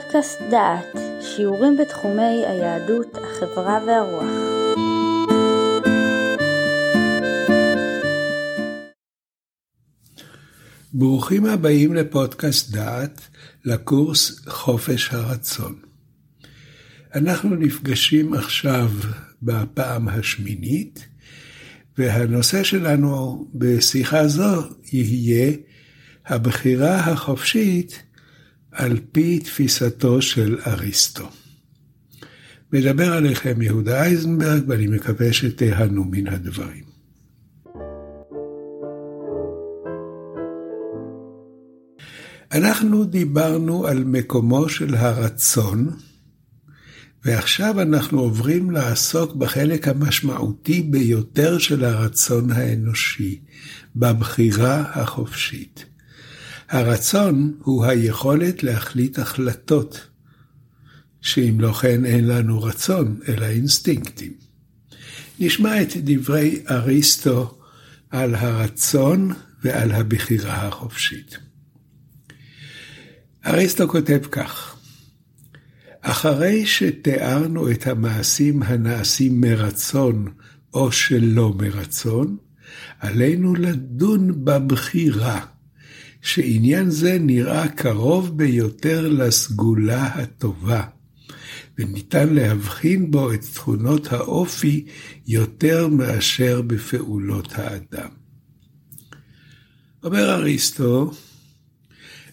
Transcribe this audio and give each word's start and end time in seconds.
פודקאסט 0.00 0.40
דעת, 0.50 0.96
שיעורים 1.20 1.76
בתחומי 1.76 2.46
היהדות, 2.46 3.06
החברה 3.14 3.78
והרוח. 3.86 4.30
ברוכים 10.92 11.46
הבאים 11.46 11.94
לפודקאסט 11.94 12.70
דעת, 12.70 13.20
לקורס 13.64 14.48
חופש 14.48 15.08
הרצון. 15.12 15.74
אנחנו 17.14 17.56
נפגשים 17.56 18.34
עכשיו 18.34 18.90
בפעם 19.42 20.08
השמינית, 20.08 21.08
והנושא 21.98 22.62
שלנו 22.62 23.46
בשיחה 23.54 24.28
זו 24.28 24.62
יהיה 24.92 25.52
הבחירה 26.26 26.96
החופשית 26.96 28.05
על 28.76 28.98
פי 29.12 29.38
תפיסתו 29.38 30.22
של 30.22 30.58
אריסטו. 30.66 31.28
מדבר 32.72 33.12
עליכם 33.12 33.62
יהודה 33.62 34.02
אייזנברג, 34.02 34.62
ואני 34.68 34.86
מקווה 34.86 35.32
שתיהנו 35.32 36.04
מן 36.04 36.26
הדברים. 36.26 36.84
אנחנו 42.52 43.04
דיברנו 43.04 43.86
על 43.86 44.04
מקומו 44.04 44.68
של 44.68 44.94
הרצון, 44.94 45.90
ועכשיו 47.24 47.80
אנחנו 47.80 48.20
עוברים 48.20 48.70
לעסוק 48.70 49.34
בחלק 49.34 49.88
המשמעותי 49.88 50.82
ביותר 50.82 51.58
של 51.58 51.84
הרצון 51.84 52.50
האנושי, 52.52 53.40
בבחירה 53.96 54.84
החופשית. 54.94 55.95
הרצון 56.68 57.54
הוא 57.62 57.84
היכולת 57.84 58.62
להחליט 58.62 59.18
החלטות, 59.18 60.06
שאם 61.20 61.56
לא 61.60 61.72
כן 61.72 62.04
אין 62.04 62.26
לנו 62.28 62.62
רצון, 62.62 63.20
אלא 63.28 63.46
אינסטינקטים. 63.46 64.32
נשמע 65.40 65.82
את 65.82 65.88
דברי 65.96 66.62
אריסטו 66.70 67.58
על 68.10 68.34
הרצון 68.34 69.32
ועל 69.62 69.92
הבחירה 69.92 70.66
החופשית. 70.66 71.38
אריסטו 73.46 73.88
כותב 73.88 74.20
כך: 74.30 74.76
אחרי 76.00 76.66
שתיארנו 76.66 77.70
את 77.70 77.86
המעשים 77.86 78.62
הנעשים 78.62 79.40
מרצון 79.40 80.32
או 80.74 80.92
שלא 80.92 81.54
מרצון, 81.58 82.36
עלינו 83.00 83.54
לדון 83.54 84.44
בבחירה. 84.44 85.55
שעניין 86.26 86.90
זה 86.90 87.18
נראה 87.20 87.68
קרוב 87.68 88.38
ביותר 88.38 89.08
לסגולה 89.08 90.04
הטובה, 90.04 90.82
וניתן 91.78 92.34
להבחין 92.34 93.10
בו 93.10 93.32
את 93.32 93.40
תכונות 93.54 94.12
האופי 94.12 94.86
יותר 95.26 95.88
מאשר 95.88 96.62
בפעולות 96.62 97.52
האדם. 97.52 98.08
אומר 100.04 100.34
אריסטו, 100.34 101.12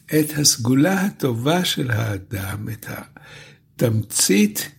את 0.05 0.37
הסגולה 0.37 1.01
הטובה 1.01 1.65
של 1.65 1.91
האדם, 1.91 2.69
את 2.69 2.85
התמצית 3.77 4.71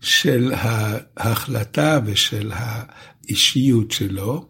של 0.00 0.52
ההחלטה 0.56 2.00
ושל 2.06 2.52
האישיות 2.54 3.90
שלו, 3.90 4.48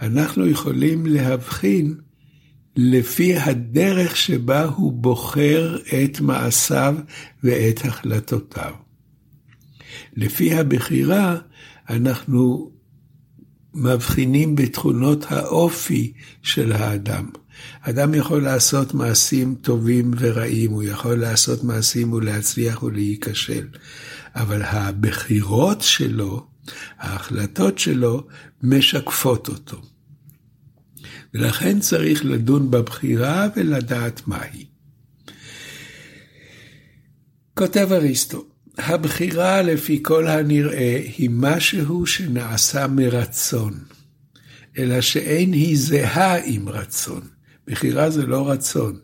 אנחנו 0.00 0.46
יכולים 0.46 1.06
להבחין 1.06 1.94
לפי 2.82 3.36
הדרך 3.36 4.16
שבה 4.16 4.64
הוא 4.64 4.92
בוחר 4.92 5.76
את 6.04 6.20
מעשיו 6.20 6.94
ואת 7.44 7.84
החלטותיו. 7.84 8.72
לפי 10.16 10.54
הבחירה, 10.54 11.36
אנחנו 11.90 12.70
מבחינים 13.74 14.56
בתכונות 14.56 15.24
האופי 15.28 16.12
של 16.42 16.72
האדם. 16.72 17.30
אדם 17.80 18.14
יכול 18.14 18.42
לעשות 18.42 18.94
מעשים 18.94 19.54
טובים 19.54 20.10
ורעים, 20.18 20.70
הוא 20.70 20.82
יכול 20.82 21.14
לעשות 21.14 21.64
מעשים 21.64 22.12
ולהצליח 22.12 22.82
ולהיכשל, 22.82 23.66
אבל 24.34 24.62
הבחירות 24.62 25.80
שלו, 25.82 26.46
ההחלטות 26.98 27.78
שלו, 27.78 28.26
משקפות 28.62 29.48
אותו. 29.48 29.89
ולכן 31.34 31.80
צריך 31.80 32.24
לדון 32.24 32.70
בבחירה 32.70 33.48
ולדעת 33.56 34.28
מהי. 34.28 34.66
כותב 37.54 37.88
אריסטו, 37.92 38.44
הבחירה 38.78 39.62
לפי 39.62 40.00
כל 40.02 40.26
הנראה 40.26 41.02
היא 41.16 41.30
משהו 41.32 42.06
שנעשה 42.06 42.86
מרצון, 42.86 43.74
אלא 44.78 45.00
שאין 45.00 45.52
היא 45.52 45.78
זהה 45.78 46.44
עם 46.44 46.68
רצון. 46.68 47.20
בחירה 47.66 48.10
זה 48.10 48.26
לא 48.26 48.50
רצון, 48.50 48.98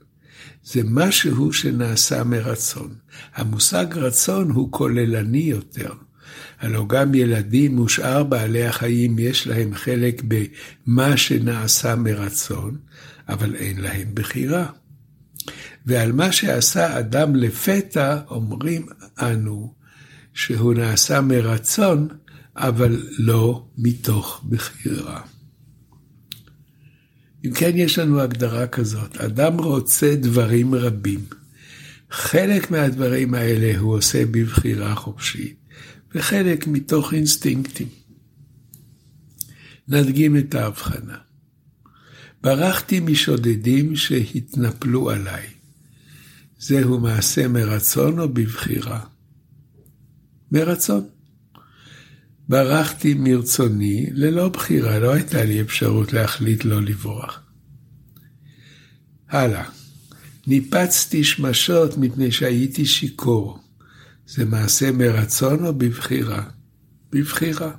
זה 0.65 0.81
משהו 0.85 1.53
שנעשה 1.53 2.25
מרצון. 2.25 2.95
המושג 3.35 3.87
רצון 3.95 4.51
הוא 4.51 4.73
כוללני 4.73 5.39
יותר. 5.39 5.93
הלא 6.61 6.85
גם 6.89 7.15
ילדים 7.15 7.79
ושאר 7.79 8.25
בעלי 8.25 8.65
החיים 8.67 9.19
יש 9.19 9.47
להם 9.47 9.75
חלק 9.75 10.23
במה 10.29 11.17
שנעשה 11.17 11.97
מרצון, 11.97 12.79
אבל 13.29 13.55
אין 13.55 13.81
להם 13.81 14.09
בחירה. 14.15 14.67
ועל 15.87 16.13
מה 16.13 16.33
שעשה 16.33 16.99
אדם 16.99 17.37
לפתע 17.37 18.21
אומרים 18.31 18.87
אנו 19.19 19.75
שהוא 20.35 20.75
נעשה 20.75 21.21
מרצון, 21.21 22.09
אבל 22.57 23.03
לא 23.19 23.67
מתוך 23.79 24.45
בחירה. 24.49 25.21
אם 27.45 27.53
כן, 27.53 27.71
יש 27.75 27.99
לנו 27.99 28.21
הגדרה 28.21 28.67
כזאת, 28.67 29.17
אדם 29.17 29.59
רוצה 29.59 30.15
דברים 30.17 30.75
רבים. 30.75 31.21
חלק 32.11 32.71
מהדברים 32.71 33.35
האלה 33.35 33.79
הוא 33.79 33.95
עושה 33.97 34.27
בבחירה 34.27 34.95
חופשית. 34.95 35.66
וחלק 36.17 36.67
מתוך 36.67 37.15
אינסטינקטים. 37.15 37.89
נדגים 39.89 40.37
את 40.37 40.55
ההבחנה. 40.55 41.19
ברחתי 42.43 43.01
משודדים 43.01 43.97
שהתנפלו 43.97 45.11
עליי. 45.11 45.47
זהו 46.59 47.01
מעשה 47.01 47.49
מרצון 47.49 48.19
או 48.19 48.29
בבחירה? 48.29 49.01
מרצון. 50.53 51.05
ברחתי 52.49 53.15
מרצוני 53.15 54.07
ללא 54.13 54.49
בחירה, 54.49 54.99
לא 54.99 55.13
הייתה 55.13 55.45
לי 55.45 55.61
אפשרות 55.61 56.13
להחליט 56.13 56.65
לא 56.65 56.83
לברוח. 56.83 57.41
הלאה. 59.29 59.65
ניפצתי 60.47 61.25
שמשות 61.25 61.99
מפני 61.99 62.33
שהייתי 62.33 62.87
שיכור. 62.87 63.66
זה 64.27 64.45
מעשה 64.45 64.93
מרצון 64.93 65.67
או 65.67 65.75
בבחירה? 65.75 66.43
בבחירה. 67.13 67.71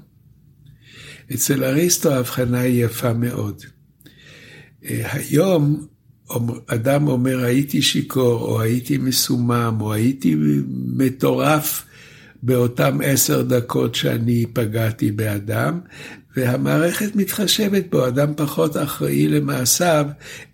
אצל 1.34 1.64
אריסטו 1.64 2.12
ההבחנה 2.12 2.60
היא 2.60 2.86
יפה 2.86 3.14
מאוד. 3.14 3.62
אה, 4.86 5.14
היום 5.14 5.88
אדם 6.68 7.08
אומר 7.08 7.44
הייתי 7.44 7.82
שיכור, 7.82 8.42
או 8.42 8.62
הייתי 8.62 8.98
מסומם, 8.98 9.78
או 9.82 9.94
הייתי 9.94 10.36
מטורף 10.98 11.86
באותם 12.44 13.00
עשר 13.04 13.42
דקות 13.42 13.96
שאני 13.96 14.46
פגעתי 14.54 15.12
באדם, 15.12 15.80
והמערכת 16.36 17.16
מתחשבת 17.16 17.84
בו, 17.90 18.08
אדם 18.08 18.34
פחות 18.36 18.78
אחראי 18.78 19.28
למעשיו 19.28 20.06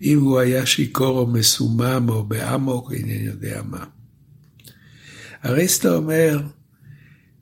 אם 0.02 0.20
הוא 0.20 0.38
היה 0.38 0.66
שיכור 0.66 1.18
או 1.18 1.26
מסומם 1.26 2.06
או 2.08 2.24
באמוק, 2.24 2.92
אינני 2.92 3.26
יודע 3.26 3.60
מה. 3.70 3.84
אריסטו 5.44 5.94
אומר 5.94 6.40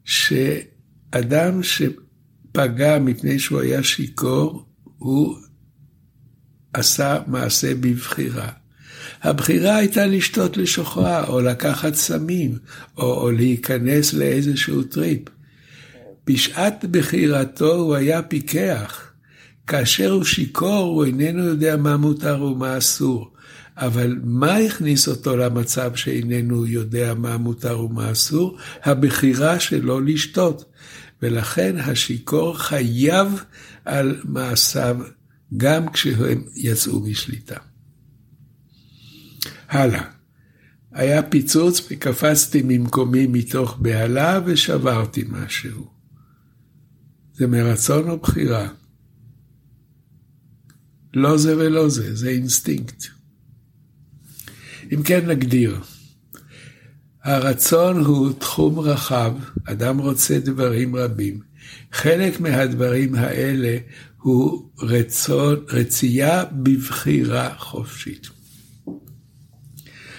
שאדם 0.04 1.62
שפגע 1.62 2.98
מפני 2.98 3.38
שהוא 3.38 3.60
היה 3.60 3.82
שיכור, 3.82 4.66
הוא 4.98 5.36
עשה 6.72 7.18
מעשה 7.26 7.74
בבחירה. 7.74 8.48
הבחירה 9.22 9.76
הייתה 9.76 10.06
לשתות 10.06 10.56
לשוכרה, 10.56 11.26
או 11.28 11.40
לקחת 11.40 11.94
סמים, 11.94 12.58
או, 12.96 13.20
או 13.20 13.30
להיכנס 13.30 14.14
לאיזשהו 14.14 14.82
טריפ. 14.82 15.22
בשעת 16.26 16.84
בחירתו 16.84 17.74
הוא 17.74 17.94
היה 17.94 18.22
פיקח. 18.22 19.12
כאשר 19.66 20.10
הוא 20.10 20.24
שיכור, 20.24 20.94
הוא 20.94 21.04
איננו 21.04 21.44
יודע 21.44 21.76
מה 21.76 21.96
מותר 21.96 22.42
ומה 22.42 22.78
אסור. 22.78 23.31
אבל 23.76 24.20
מה 24.24 24.56
הכניס 24.56 25.08
אותו 25.08 25.36
למצב 25.36 25.94
שאיננו 25.94 26.66
יודע 26.66 27.14
מה 27.14 27.36
מותר 27.36 27.80
ומה 27.80 28.12
אסור? 28.12 28.58
הבחירה 28.82 29.60
שלו 29.60 30.00
לשתות. 30.00 30.64
ולכן 31.22 31.78
השיכור 31.78 32.58
חייב 32.58 33.44
על 33.84 34.20
מעשיו 34.24 34.96
גם 35.56 35.92
כשהם 35.92 36.44
יצאו 36.54 37.00
משליטה. 37.00 37.56
הלאה. 39.68 40.04
היה 40.92 41.22
פיצוץ 41.22 41.88
וקפצתי 41.90 42.62
ממקומי 42.64 43.26
מתוך 43.26 43.76
בהלה 43.80 44.40
ושברתי 44.44 45.24
משהו. 45.28 45.90
זה 47.32 47.46
מרצון 47.46 48.10
או 48.10 48.18
בחירה? 48.18 48.68
לא 51.14 51.38
זה 51.38 51.56
ולא 51.56 51.88
זה, 51.88 52.14
זה 52.14 52.28
אינסטינקט. 52.28 53.04
אם 54.92 55.02
כן 55.02 55.26
נגדיר, 55.30 55.80
הרצון 57.22 58.04
הוא 58.04 58.32
תחום 58.38 58.78
רחב, 58.78 59.32
אדם 59.64 59.98
רוצה 59.98 60.38
דברים 60.38 60.96
רבים. 60.96 61.40
חלק 61.92 62.40
מהדברים 62.40 63.14
האלה 63.14 63.78
הוא 64.22 64.70
רצון, 64.78 65.64
רצייה 65.68 66.44
בבחירה 66.44 67.54
חופשית. 67.58 68.28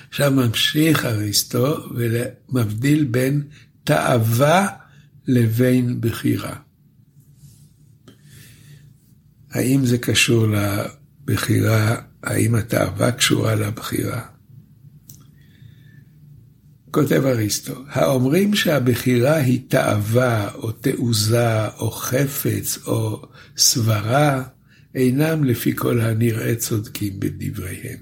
עכשיו 0.10 0.31
ממשיך 0.31 1.06
אריסטו 1.06 1.90
ומבדיל 1.96 3.04
בין 3.04 3.44
תאווה 3.84 4.68
לבין 5.28 6.02
בחירה. 6.02 6.56
האם 9.52 9.86
זה 9.86 9.98
קשור 9.98 10.48
לבחירה? 10.48 12.02
האם 12.24 12.56
התאווה 12.56 13.12
קשורה 13.12 13.56
לבחירה? 13.56 14.32
כותב 16.94 17.25
אריסטו, 17.25 17.74
האומרים 17.90 18.56
שהבחירה 18.56 19.36
היא 19.36 19.60
תאווה 19.68 20.51
או 20.54 20.72
תעוזה 20.72 21.68
או 21.68 21.92
חפץ 21.92 22.78
או 22.88 23.22
סברה, 23.57 24.44
אינם 24.95 25.44
לפי 25.44 25.75
כל 25.75 26.01
הנראה 26.01 26.56
צודקים 26.56 27.19
בדבריהם. 27.19 27.98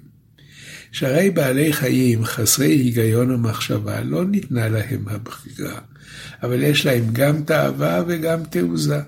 שהרי 0.91 1.29
בעלי 1.29 1.73
חיים 1.73 2.25
חסרי 2.25 2.67
היגיון 2.67 3.31
ומחשבה 3.31 4.01
לא 4.01 4.25
ניתנה 4.25 4.69
להם 4.69 5.05
הבחירה, 5.07 5.79
אבל 6.43 6.63
יש 6.63 6.85
להם 6.85 7.05
גם 7.13 7.43
תאווה 7.43 8.03
וגם 8.07 8.43
תעוזה. 8.43 8.99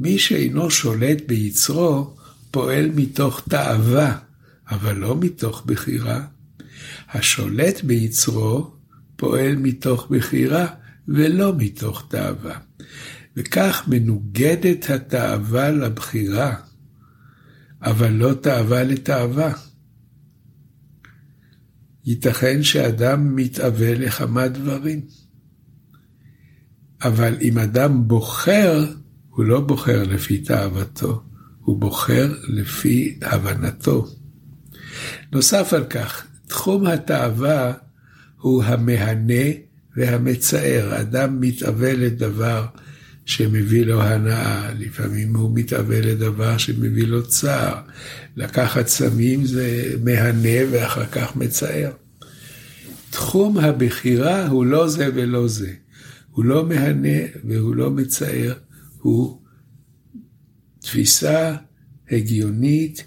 מי 0.00 0.18
שאינו 0.18 0.70
שולט 0.70 1.22
ביצרו, 1.26 2.16
פועל 2.50 2.90
מתוך 2.94 3.42
תאווה, 3.48 4.18
אבל 4.70 4.96
לא 4.96 5.16
מתוך 5.20 5.62
בחירה. 5.66 6.20
השולט 7.12 7.82
ביצרו 7.82 8.77
פועל 9.18 9.56
מתוך 9.56 10.08
בחירה 10.10 10.66
ולא 11.08 11.52
מתוך 11.56 12.06
תאווה. 12.08 12.58
וכך 13.36 13.84
מנוגדת 13.88 14.90
התאווה 14.90 15.70
לבחירה, 15.70 16.54
אבל 17.82 18.12
לא 18.12 18.34
תאווה 18.34 18.84
לתאווה. 18.84 19.52
ייתכן 22.04 22.62
שאדם 22.62 23.36
מתאווה 23.36 23.94
לכמה 23.94 24.48
דברים, 24.48 25.00
אבל 27.02 27.36
אם 27.40 27.58
אדם 27.58 28.08
בוחר, 28.08 28.94
הוא 29.28 29.44
לא 29.44 29.60
בוחר 29.60 30.02
לפי 30.02 30.38
תאוותו, 30.38 31.22
הוא 31.60 31.80
בוחר 31.80 32.34
לפי 32.48 33.18
הבנתו. 33.22 34.06
נוסף 35.32 35.72
על 35.72 35.84
כך, 35.84 36.26
תחום 36.46 36.86
התאווה 36.86 37.72
הוא 38.40 38.62
המהנה 38.64 39.44
והמצער. 39.96 41.00
אדם 41.00 41.40
מתאווה 41.40 41.92
לדבר 41.92 42.66
שמביא 43.26 43.84
לו 43.84 44.02
הנאה, 44.02 44.72
לפעמים 44.78 45.36
הוא 45.36 45.50
מתאווה 45.54 46.00
לדבר 46.00 46.58
שמביא 46.58 47.06
לו 47.06 47.26
צער. 47.26 47.74
לקחת 48.36 48.86
סמים 48.86 49.46
זה 49.46 49.94
מהנה 50.04 50.70
ואחר 50.70 51.06
כך 51.06 51.36
מצער. 51.36 51.90
תחום 53.10 53.58
הבחירה 53.58 54.46
הוא 54.46 54.66
לא 54.66 54.88
זה 54.88 55.08
ולא 55.14 55.48
זה. 55.48 55.72
הוא 56.30 56.44
לא 56.44 56.66
מהנה 56.66 57.18
והוא 57.44 57.76
לא 57.76 57.90
מצער, 57.90 58.54
הוא 58.98 59.40
תפיסה 60.78 61.56
הגיונית 62.10 63.04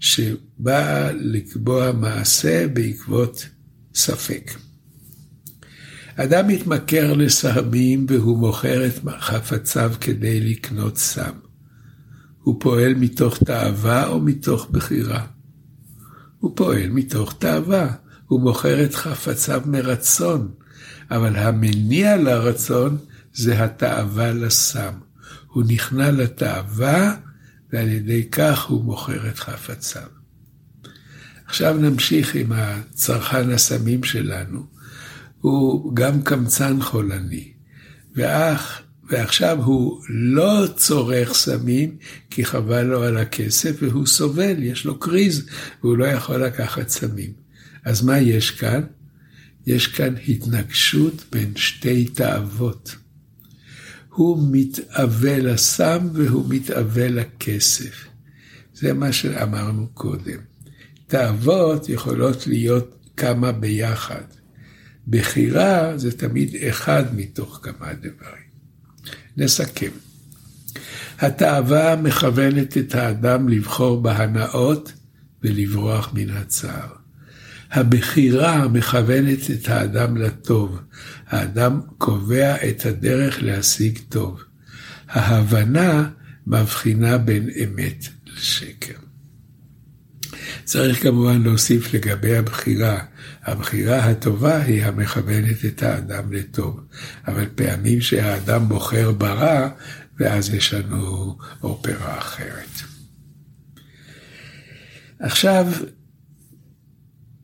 שבאה 0.00 1.12
לקבוע 1.12 1.92
מעשה 1.92 2.68
בעקבות 2.68 3.46
ספק. 3.98 4.50
אדם 6.16 6.48
מתמכר 6.48 7.12
לסמים 7.12 8.06
והוא 8.08 8.38
מוכר 8.38 8.86
את 8.86 8.92
חפציו 9.20 9.92
כדי 10.00 10.40
לקנות 10.40 10.96
סם. 10.96 11.32
הוא 12.42 12.56
פועל 12.60 12.94
מתוך 12.94 13.38
תאווה 13.38 14.06
או 14.06 14.20
מתוך 14.20 14.68
בחירה? 14.70 15.26
הוא 16.38 16.52
פועל 16.56 16.88
מתוך 16.90 17.34
תאווה, 17.38 17.92
הוא 18.26 18.40
מוכר 18.40 18.84
את 18.84 18.94
חפציו 18.94 19.62
מרצון, 19.66 20.48
אבל 21.10 21.36
המניע 21.36 22.16
לרצון 22.16 22.96
זה 23.34 23.64
התאווה 23.64 24.32
לסם. 24.32 24.92
הוא 25.46 25.64
נכנע 25.68 26.10
לתאווה, 26.10 27.16
ועל 27.72 27.88
ידי 27.88 28.28
כך 28.30 28.64
הוא 28.64 28.84
מוכר 28.84 29.28
את 29.28 29.38
חפציו. 29.38 30.17
עכשיו 31.48 31.76
נמשיך 31.76 32.34
עם 32.34 32.52
הצרכן 32.52 33.50
הסמים 33.50 34.04
שלנו. 34.04 34.66
הוא 35.40 35.96
גם 35.96 36.22
קמצן 36.22 36.82
חולני, 36.82 37.52
ואח, 38.16 38.82
ועכשיו 39.10 39.64
הוא 39.64 40.02
לא 40.08 40.66
צורך 40.76 41.34
סמים 41.34 41.96
כי 42.30 42.44
חבל 42.44 42.82
לו 42.82 43.02
על 43.02 43.16
הכסף 43.16 43.76
והוא 43.82 44.06
סובל, 44.06 44.62
יש 44.62 44.84
לו 44.84 44.98
קריז 44.98 45.46
והוא 45.82 45.96
לא 45.96 46.04
יכול 46.04 46.44
לקחת 46.44 46.88
סמים. 46.88 47.32
אז 47.84 48.02
מה 48.02 48.18
יש 48.18 48.50
כאן? 48.50 48.80
יש 49.66 49.86
כאן 49.86 50.14
התנגשות 50.28 51.24
בין 51.32 51.52
שתי 51.56 52.04
תאוות. 52.04 52.96
הוא 54.08 54.48
מתאווה 54.52 55.38
לסם 55.38 56.08
והוא 56.12 56.46
מתאווה 56.48 57.08
לכסף. 57.08 58.04
זה 58.74 58.92
מה 58.92 59.12
שאמרנו 59.12 59.88
קודם. 59.94 60.47
תאוות 61.08 61.88
יכולות 61.88 62.46
להיות 62.46 62.94
כמה 63.16 63.52
ביחד. 63.52 64.22
בחירה 65.08 65.98
זה 65.98 66.12
תמיד 66.12 66.56
אחד 66.68 67.04
מתוך 67.16 67.60
כמה 67.62 67.92
דברים. 67.92 68.48
נסכם. 69.36 69.90
התאווה 71.18 71.96
מכוונת 71.96 72.78
את 72.78 72.94
האדם 72.94 73.48
לבחור 73.48 74.02
בהנאות 74.02 74.92
ולברוח 75.42 76.14
מן 76.14 76.30
הצער. 76.30 76.88
הבחירה 77.70 78.68
מכוונת 78.68 79.50
את 79.50 79.68
האדם 79.68 80.16
לטוב. 80.16 80.80
האדם 81.26 81.80
קובע 81.98 82.68
את 82.68 82.86
הדרך 82.86 83.42
להשיג 83.42 83.98
טוב. 84.08 84.40
ההבנה 85.08 86.10
מבחינה 86.46 87.18
בין 87.18 87.50
אמת 87.64 88.04
לשקר. 88.26 89.07
צריך 90.68 91.02
כמובן 91.02 91.42
להוסיף 91.42 91.94
לגבי 91.94 92.36
הבחירה. 92.36 92.98
הבחירה 93.42 93.98
הטובה 93.98 94.62
היא 94.62 94.84
המכוונת 94.84 95.64
את 95.64 95.82
האדם 95.82 96.32
לטוב, 96.32 96.80
אבל 97.28 97.46
פעמים 97.54 98.00
שהאדם 98.00 98.68
בוחר 98.68 99.12
ברע, 99.12 99.68
ואז 100.18 100.54
יש 100.54 100.74
לנו 100.74 101.36
אופרה 101.62 102.18
אחרת. 102.18 102.68
עכשיו, 105.20 105.66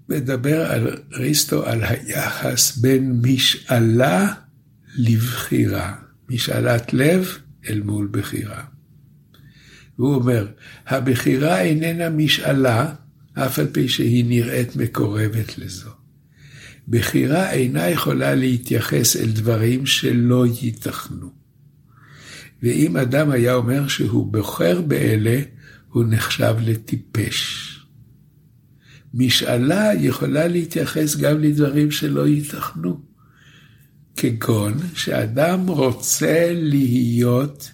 מדבר 0.08 0.70
על 0.72 0.96
ריסטו 1.12 1.66
על 1.66 1.84
היחס 1.84 2.76
בין 2.76 3.20
משאלה 3.22 4.34
לבחירה, 4.96 5.94
משאלת 6.28 6.92
לב 6.92 7.38
אל 7.68 7.82
מול 7.82 8.08
בחירה. 8.10 8.64
והוא 9.98 10.14
אומר, 10.14 10.48
הבחירה 10.86 11.60
איננה 11.60 12.10
משאלה, 12.10 12.94
אף 13.34 13.58
על 13.58 13.66
פי 13.66 13.88
שהיא 13.88 14.24
נראית 14.24 14.76
מקורבת 14.76 15.58
לזו. 15.58 15.90
בחירה 16.88 17.50
אינה 17.50 17.88
יכולה 17.88 18.34
להתייחס 18.34 19.16
אל 19.16 19.30
דברים 19.30 19.86
שלא 19.86 20.46
ייתכנו. 20.62 21.30
ואם 22.62 22.96
אדם 22.96 23.30
היה 23.30 23.54
אומר 23.54 23.88
שהוא 23.88 24.32
בוחר 24.32 24.80
באלה, 24.80 25.40
הוא 25.88 26.04
נחשב 26.08 26.54
לטיפש. 26.60 27.70
משאלה 29.14 29.90
יכולה 29.98 30.48
להתייחס 30.48 31.16
גם 31.16 31.40
לדברים 31.40 31.90
שלא 31.90 32.26
ייתכנו, 32.26 33.00
כגון 34.16 34.74
שאדם 34.94 35.68
רוצה 35.68 36.50
להיות 36.52 37.70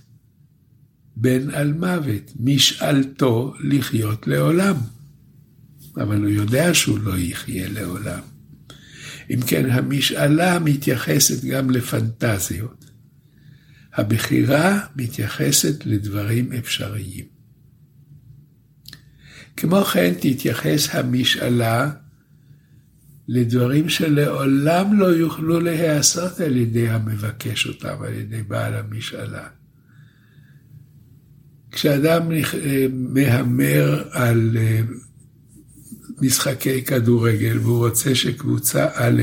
בן 1.17 1.51
על 1.51 1.73
מוות, 1.73 2.33
משאלתו 2.41 3.55
לחיות 3.61 4.27
לעולם. 4.27 4.77
אבל 5.97 6.17
הוא 6.17 6.29
יודע 6.29 6.75
שהוא 6.75 6.99
לא 6.99 7.19
יחיה 7.19 7.69
לעולם. 7.69 8.21
אם 9.31 9.41
כן, 9.47 9.71
המשאלה 9.71 10.59
מתייחסת 10.59 11.45
גם 11.45 11.71
לפנטזיות. 11.71 12.91
הבחירה 13.95 14.81
מתייחסת 14.97 15.87
לדברים 15.87 16.53
אפשריים. 16.53 17.25
כמו 19.57 19.85
כן 19.85 20.13
תתייחס 20.21 20.95
המשאלה 20.95 21.91
לדברים 23.29 23.89
שלעולם 23.89 24.99
לא 24.99 25.07
יוכלו 25.07 25.61
להיעשות 25.61 26.41
על 26.41 26.57
ידי 26.57 26.89
המבקש 26.89 27.67
אותם, 27.67 28.03
על 28.03 28.15
ידי 28.15 28.43
בעל 28.43 28.75
המשאלה. 28.75 29.49
כשאדם 31.73 32.23
מהמר 32.91 34.09
על 34.11 34.57
אה, 34.57 34.81
משחקי 36.21 36.85
כדורגל 36.85 37.59
והוא 37.59 37.87
רוצה 37.87 38.15
שקבוצה 38.15 38.89
א' 38.95 39.23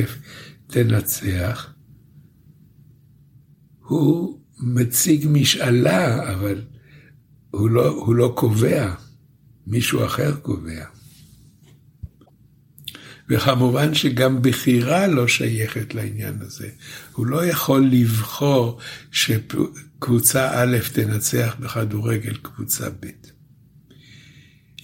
תנצח, 0.68 1.74
הוא 3.80 4.40
מציג 4.60 5.26
משאלה, 5.30 6.34
אבל 6.34 6.62
הוא 7.52 7.70
לא, 7.70 7.88
הוא 7.88 8.16
לא 8.16 8.34
קובע, 8.36 8.94
מישהו 9.68 10.06
אחר 10.06 10.36
קובע. 10.36 10.86
וכמובן 13.30 13.94
שגם 13.94 14.42
בחירה 14.42 15.08
לא 15.08 15.28
שייכת 15.28 15.96
לעניין 15.96 16.38
הזה. 16.42 16.70
הוא 17.14 17.26
לא 17.26 17.46
יכול 17.46 17.86
לבחור 17.86 18.80
שקבוצה 19.12 20.64
א' 20.64 20.78
תנצח 20.94 21.56
בכדורגל 21.60 22.36
קבוצה 22.36 22.90
ב'. 22.90 23.08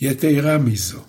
יתרה 0.01 0.57
מזו, 0.57 1.05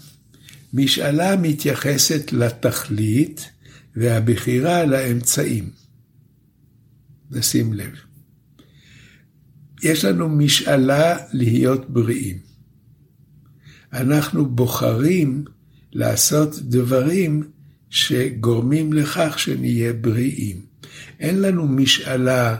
משאלה 0.74 1.36
מתייחסת 1.36 2.32
לתכלית 2.32 3.50
והבחירה 3.96 4.84
לאמצעים. 4.84 5.70
נשים 7.30 7.72
לב. 7.72 7.92
יש 9.82 10.04
לנו 10.04 10.28
משאלה 10.28 11.16
להיות 11.32 11.90
בריאים. 11.90 12.38
אנחנו 13.92 14.46
בוחרים 14.46 15.44
לעשות 15.92 16.58
דברים 16.58 17.42
שגורמים 17.90 18.92
לכך 18.92 19.38
שנהיה 19.38 19.92
בריאים. 19.92 20.60
אין 21.20 21.40
לנו 21.40 21.68
משאלה 21.68 22.56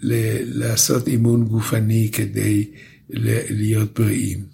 ל- 0.00 0.58
לעשות 0.60 1.08
אימון 1.08 1.44
גופני 1.44 2.08
כדי 2.12 2.70
להיות 3.50 3.98
בריאים. 4.00 4.44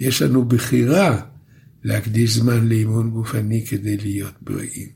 יש 0.00 0.22
לנו 0.22 0.44
בחירה 0.44 1.20
להקדיש 1.82 2.34
זמן 2.34 2.68
לאימון 2.68 3.10
גופני 3.10 3.66
כדי 3.66 3.96
להיות 3.96 4.34
בריאים. 4.40 4.88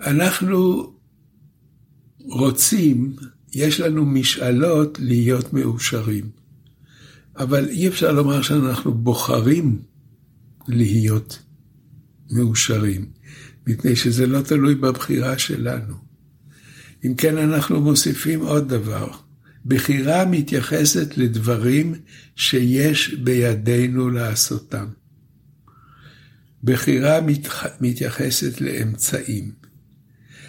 אנחנו 0.00 0.92
רוצים, 2.18 3.16
יש 3.52 3.80
לנו 3.80 4.04
משאלות 4.06 4.98
להיות 5.00 5.52
מאושרים. 5.52 6.30
אבל 7.36 7.68
אי 7.68 7.88
אפשר 7.88 8.12
לומר 8.12 8.42
שאנחנו 8.42 8.94
בוחרים 8.94 9.82
להיות 10.68 11.42
מאושרים, 12.30 13.10
מפני 13.66 13.96
שזה 13.96 14.26
לא 14.26 14.40
תלוי 14.40 14.74
בבחירה 14.74 15.38
שלנו. 15.38 15.94
אם 17.04 17.14
כן, 17.14 17.38
אנחנו 17.38 17.80
מוסיפים 17.80 18.40
עוד 18.40 18.68
דבר. 18.68 19.10
בחירה 19.66 20.24
מתייחסת 20.24 21.16
לדברים 21.16 21.94
שיש 22.36 23.14
בידינו 23.14 24.10
לעשותם. 24.10 24.86
בחירה 26.64 27.18
מתייחסת 27.80 28.60
לאמצעים. 28.60 29.52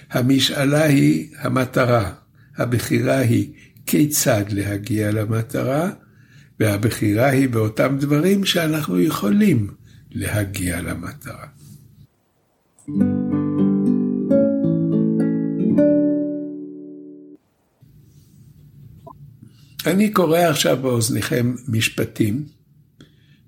המשאלה 0.09 0.83
היא 0.83 1.29
המטרה, 1.39 2.13
הבחירה 2.57 3.17
היא 3.17 3.53
כיצד 3.85 4.43
להגיע 4.49 5.11
למטרה, 5.11 5.89
והבחירה 6.59 7.29
היא 7.29 7.49
באותם 7.49 7.97
דברים 7.99 8.45
שאנחנו 8.45 8.99
יכולים 8.99 9.67
להגיע 10.11 10.81
למטרה. 10.81 11.47
אני 19.87 20.09
קורא 20.09 20.39
עכשיו 20.39 20.77
באוזניכם 20.81 21.55
משפטים, 21.67 22.45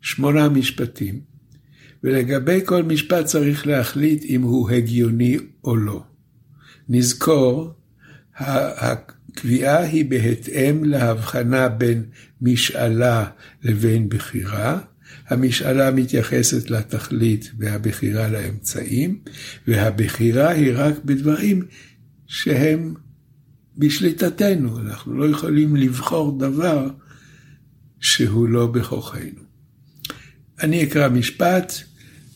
שמונה 0.01 0.49
משפטים, 0.49 1.19
ולגבי 2.03 2.59
כל 2.65 2.83
משפט 2.83 3.25
צריך 3.25 3.67
להחליט 3.67 4.23
אם 4.23 4.41
הוא 4.41 4.69
הגיוני 4.69 5.37
או 5.63 5.75
לא. 5.75 6.03
נזכור, 6.89 7.73
הקביעה 8.37 9.83
היא 9.83 10.05
בהתאם 10.05 10.83
להבחנה 10.83 11.69
בין 11.69 12.03
משאלה 12.41 13.25
לבין 13.63 14.09
בחירה. 14.09 14.79
המשאלה 15.27 15.91
מתייחסת 15.91 16.69
לתכלית 16.69 17.51
והבחירה 17.57 18.27
לאמצעים, 18.27 19.19
והבחירה 19.67 20.49
היא 20.49 20.71
רק 20.75 20.95
בדברים 21.05 21.61
שהם 22.27 22.93
בשליטתנו. 23.77 24.79
אנחנו 24.79 25.13
לא 25.13 25.29
יכולים 25.29 25.75
לבחור 25.75 26.39
דבר 26.39 26.89
שהוא 27.99 28.49
לא 28.49 28.67
בכוחנו. 28.67 29.45
אני 30.63 30.83
אקרא 30.83 31.09
משפט 31.09 31.73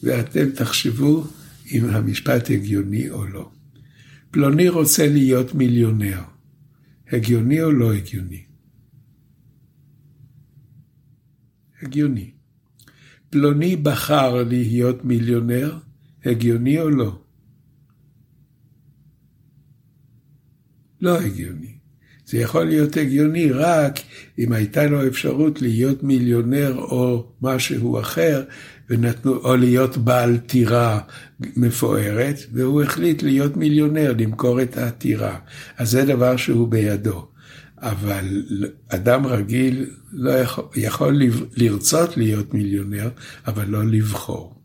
ואתם 0.04 0.50
תחשבו 0.52 1.28
אם 1.72 1.86
המשפט 1.86 2.50
הגיוני 2.50 3.10
או 3.10 3.26
לא. 3.26 3.52
פלוני 4.32 4.70
רוצה 4.70 5.08
להיות 5.10 5.54
מיליונר. 5.54 6.22
הגיוני 7.12 7.62
או 7.62 7.72
לא 7.72 7.94
הגיוני? 7.94 8.44
הגיוני. 11.82 12.32
פלוני 13.30 13.76
בחר 13.76 14.44
להיות 14.44 15.06
מיליונר, 15.06 15.78
הגיוני 16.26 16.80
או 16.80 16.90
לא? 16.90 17.22
לא 21.02 21.20
הגיוני. 21.20 21.80
זה 22.26 22.38
יכול 22.38 22.64
להיות 22.64 22.98
הגיוני 22.98 23.52
רק 23.52 24.00
אם 24.40 24.54
הייתה 24.54 24.86
לו 24.86 25.08
אפשרות 25.08 25.62
להיות 25.62 26.04
מיליונר 26.04 26.76
או 26.78 27.28
משהו 27.42 28.00
אחר, 28.00 28.44
ונתנו, 28.90 29.36
או 29.36 29.56
להיות 29.56 29.98
בעל 29.98 30.38
טירה 30.38 31.00
מפוארת, 31.40 32.36
והוא 32.54 32.82
החליט 32.82 33.24
להיות 33.24 33.58
מיליונר, 33.58 34.14
למכור 34.18 34.62
את 34.62 34.78
הטירה. 34.78 35.40
אז 35.78 35.90
זה 35.90 36.06
דבר 36.06 36.38
שהוא 36.38 36.68
בידו. 36.68 37.28
אבל 37.82 38.44
אדם 38.88 39.26
רגיל 39.26 39.90
לא 40.12 40.32
יכול, 40.32 40.64
יכול 40.76 41.22
לרצות 41.58 42.18
להיות 42.18 42.54
מיליונר, 42.54 43.10
אבל 43.48 43.68
לא 43.68 43.86
לבחור. 43.86 44.56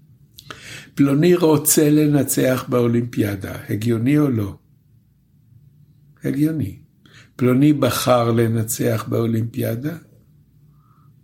פלוני 0.94 1.34
רוצה 1.34 1.90
לנצח 1.90 2.64
באולימפיאדה, 2.68 3.54
הגיוני 3.68 4.18
או 4.18 4.28
לא? 4.28 4.54
הגיוני. 6.24 6.78
פלוני 7.36 7.72
בחר 7.72 8.30
לנצח 8.30 9.04
באולימפיאדה? 9.08 9.96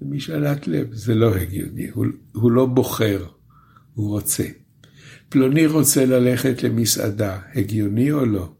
זה 0.00 0.06
משאלת 0.06 0.68
לב, 0.68 0.94
זה 0.94 1.14
לא 1.14 1.34
הגיוני, 1.36 1.90
הוא, 1.90 2.06
הוא 2.32 2.52
לא 2.52 2.66
בוחר, 2.66 3.26
הוא 3.94 4.08
רוצה. 4.08 4.44
פלוני 5.28 5.66
רוצה 5.66 6.04
ללכת 6.04 6.62
למסעדה, 6.62 7.40
הגיוני 7.54 8.12
או 8.12 8.24
לא? 8.24 8.54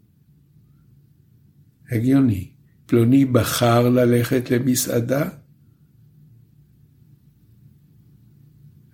הגיוני. 1.90 2.50
פלוני 2.86 3.24
בחר 3.24 3.88
ללכת 3.88 4.50
למסעדה? 4.50 5.28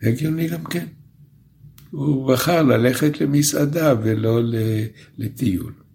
הגיוני 0.03 0.49
גם 0.49 0.65
כן. 0.65 0.87
הוא 1.91 2.33
בחר 2.33 2.63
ללכת 2.63 3.21
למסעדה 3.21 3.95
ולא 4.03 4.41
לטיול. 5.19 5.86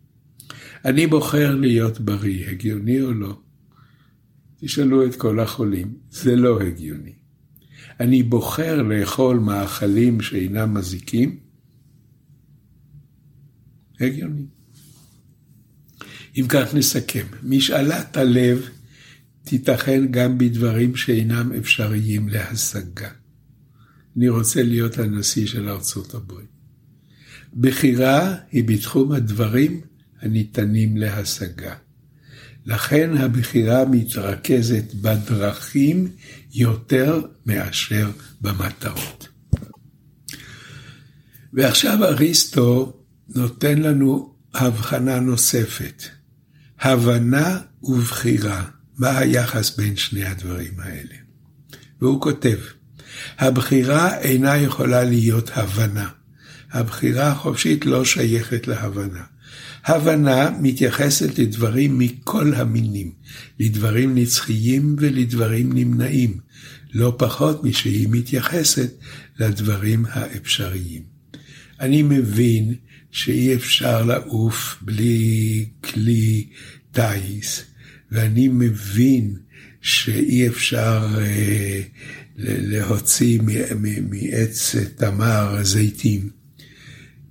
אני 0.86 1.08
בוחר 1.08 1.56
להיות 1.56 2.00
בריא, 2.00 2.50
הגיוני 2.50 3.02
או 3.02 3.14
לא? 3.14 3.40
תשאלו 4.60 5.06
את 5.06 5.16
כל 5.16 5.40
החולים, 5.40 5.94
זה 6.10 6.36
לא 6.36 6.62
הגיוני. 6.62 7.14
אני 8.00 8.24
בוחר 8.24 8.82
לאכול 8.82 9.40
מאכלים 9.40 10.22
שאינם 10.22 10.74
מזיקים, 10.74 11.40
הגיוני. 14.00 14.46
אם 16.38 16.46
כך 16.50 16.74
נסכם, 16.74 17.26
משאלת 17.44 18.18
הלב 18.18 18.70
תיתכן 19.44 20.12
גם 20.12 20.38
בדברים 20.38 20.96
שאינם 20.96 21.52
אפשריים 21.52 22.30
להשגה. 22.30 23.10
אני 24.18 24.30
רוצה 24.30 24.64
להיות 24.64 24.98
הנשיא 24.98 25.48
של 25.48 25.70
ארצות 25.70 26.14
הברית. 26.14 26.52
בחירה 27.54 28.36
היא 28.52 28.64
בתחום 28.64 29.12
הדברים 29.12 29.82
הניתנים 30.22 30.98
להשגה. 30.98 31.74
לכן 32.66 33.18
הבחירה 33.18 33.86
מתרכזת 33.86 34.94
בדרכים 34.94 36.08
יותר 36.54 37.22
מאשר 37.46 38.12
במטרות. 38.42 39.28
ועכשיו 41.54 42.04
אריסטו 42.04 42.94
נותן 43.36 43.78
לנו 43.78 44.34
הבחנה 44.54 45.20
נוספת, 45.20 46.04
הבנה 46.80 47.60
ובחירה, 47.84 48.66
מה 48.98 49.18
היחס 49.18 49.78
בין 49.78 49.96
שני 49.96 50.26
הדברים 50.26 50.74
האלה. 50.80 51.16
והוא 52.02 52.22
כותב, 52.22 52.58
הבחירה 53.40 54.18
אינה 54.18 54.58
יכולה 54.58 55.04
להיות 55.04 55.52
הבנה. 55.54 56.10
הבחירה 56.72 57.28
החופשית 57.28 57.86
לא 57.86 58.06
שייכת 58.06 58.68
להבנה. 58.68 59.24
הבנה 59.86 60.50
מתייחסת 60.62 61.40
לדברים 61.40 62.00
מכל 62.00 62.54
המינים, 62.54 63.12
לדברים 63.60 64.18
נצחיים 64.18 64.96
ולדברים 65.00 65.74
נמנעים, 65.74 66.38
לא 66.94 67.16
פחות 67.18 67.64
משהיא 67.64 68.08
מתייחסת 68.12 68.92
לדברים 69.40 70.06
האפשריים. 70.10 71.02
אני 71.80 72.04
מבין 72.04 72.76
שאי 73.12 73.56
אפשר 73.56 74.06
לעוף 74.06 74.78
בלי 74.82 75.66
כלי 75.84 76.48
טיס, 76.92 77.64
ואני 78.12 78.48
מבין 78.48 79.36
שאי 79.82 80.48
אפשר 80.48 81.08
אה, 81.18 81.82
להוציא 82.38 83.40
מעץ 84.10 84.76
תמר 84.96 85.64
זיתים. 85.64 86.41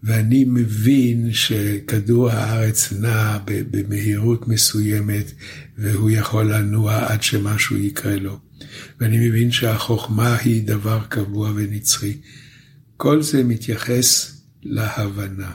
ואני 0.03 0.45
מבין 0.45 1.33
שכדור 1.33 2.31
הארץ 2.31 2.93
נע 2.93 3.39
במהירות 3.47 4.49
מסוימת 4.49 5.33
והוא 5.79 6.11
יכול 6.11 6.53
לנוע 6.53 7.07
עד 7.07 7.23
שמשהו 7.23 7.77
יקרה 7.77 8.17
לו. 8.17 8.39
ואני 9.01 9.29
מבין 9.29 9.51
שהחוכמה 9.51 10.37
היא 10.37 10.67
דבר 10.67 11.05
קבוע 11.09 11.53
ונצחי. 11.57 12.17
כל 12.97 13.23
זה 13.23 13.45
מתייחס 13.45 14.41
להבנה. 14.63 15.53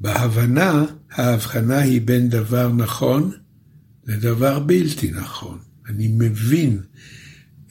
בהבנה, 0.00 0.84
ההבחנה 1.10 1.78
היא 1.78 2.00
בין 2.00 2.28
דבר 2.28 2.72
נכון 2.72 3.30
לדבר 4.06 4.58
בלתי 4.58 5.10
נכון. 5.10 5.58
אני 5.88 6.08
מבין 6.08 6.80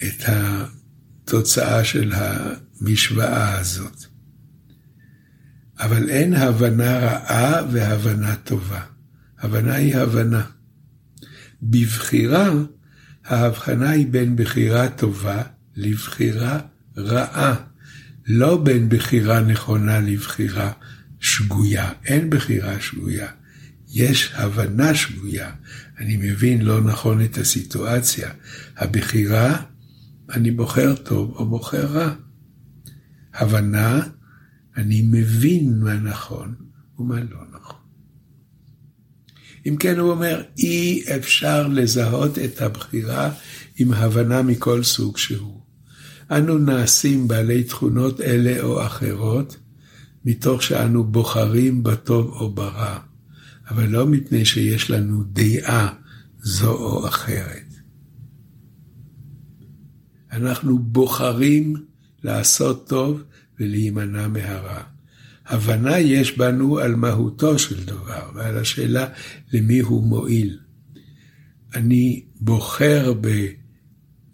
את 0.04 0.24
התוצאה 0.28 1.84
של 1.84 2.14
המשוואה 2.16 3.60
הזאת. 3.60 4.15
אבל 5.80 6.10
אין 6.10 6.34
הבנה 6.34 7.00
רעה 7.00 7.62
והבנה 7.72 8.36
טובה. 8.36 8.82
הבנה 9.40 9.74
היא 9.76 9.98
הבנה. 9.98 10.44
בבחירה, 11.64 12.54
ההבחנה 13.26 13.90
היא 13.90 14.08
בין 14.08 14.36
בחירה 14.36 14.90
טובה 14.90 15.42
לבחירה 15.76 16.60
רעה, 16.98 17.56
לא 18.28 18.58
בין 18.58 18.90
בחירה 18.90 19.40
נכונה 19.40 20.00
לבחירה 20.00 20.72
שגויה. 21.20 21.92
אין 22.06 22.30
בחירה 22.30 22.80
שגויה. 22.80 23.28
יש 23.88 24.32
הבנה 24.36 24.96
שגויה. 24.96 25.52
אני 25.98 26.18
מבין 26.18 26.62
לא 26.62 26.82
נכון 26.82 27.26
את 27.26 27.38
הסיטואציה. 27.38 28.30
הבחירה, 28.78 29.62
אני 30.34 30.52
בוחר 30.52 30.96
טוב 30.96 31.36
או 31.36 31.50
בוחר 31.50 31.86
רע. 31.86 32.14
הבנה, 33.34 34.02
אני 34.78 35.02
מבין 35.02 35.80
מה 35.80 35.94
נכון 35.94 36.56
ומה 37.00 37.20
לא 37.20 37.40
נכון. 37.52 37.80
אם 39.66 39.76
כן, 39.78 40.00
הוא 40.00 40.12
אומר, 40.12 40.44
אי 40.58 41.04
אפשר 41.16 41.68
לזהות 41.68 42.40
את 42.40 42.62
הבחירה 42.62 43.32
עם 43.78 43.94
הבנה 43.94 44.42
מכל 44.42 44.84
סוג 44.84 45.18
שהוא. 45.18 45.62
אנו 46.32 46.58
נעשים 46.58 47.28
בעלי 47.28 47.64
תכונות 47.64 48.22
אלה 48.22 48.62
או 48.62 48.86
אחרות, 48.86 49.58
מתוך 50.26 50.64
שאנו 50.64 51.04
בוחרים 51.04 51.84
בטוב 51.84 52.28
או 52.28 52.50
ברע, 52.54 53.00
אבל 53.70 53.86
לא 53.90 54.08
מפני 54.08 54.46
שיש 54.46 54.92
לנו 54.92 55.24
דעה 55.24 55.94
זו 56.42 56.72
או 56.72 57.08
אחרת. 57.08 57.74
אנחנו 60.32 60.80
בוחרים 60.80 61.76
לעשות 62.24 62.88
טוב 62.88 63.24
ולהימנע 63.60 64.28
מהרע. 64.28 64.82
הבנה 65.46 66.00
יש 66.00 66.38
בנו 66.38 66.80
על 66.80 66.96
מהותו 66.96 67.60
של 67.60 67.86
דבר 67.86 68.30
ועל 68.36 68.58
השאלה 68.58 69.08
למי 69.54 69.80
הוא 69.80 70.04
מועיל. 70.04 70.60
אני 71.76 72.24
בוחר 72.42 73.14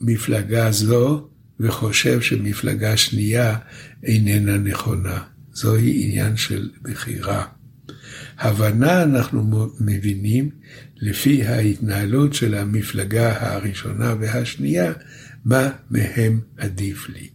במפלגה 0.01 0.71
זו 0.71 1.29
וחושב 1.59 2.21
שמפלגה 2.21 2.97
שנייה 2.97 3.57
איננה 4.03 4.57
נכונה. 4.57 5.23
זוהי 5.53 6.03
עניין 6.03 6.37
של 6.37 6.69
בחירה. 6.81 7.45
הבנה 8.39 9.03
אנחנו 9.03 9.69
מבינים 9.79 10.49
לפי 10.95 11.43
ההתנהלות 11.43 12.33
של 12.33 12.55
המפלגה 12.55 13.53
הראשונה 13.53 14.15
והשנייה, 14.19 14.93
מה 15.45 15.69
מהם 15.89 16.41
עדיף 16.57 17.09
לי. 17.09 17.29